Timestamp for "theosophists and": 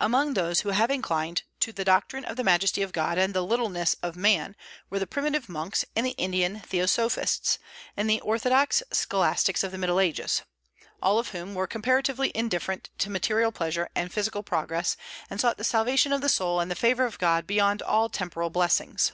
6.58-8.10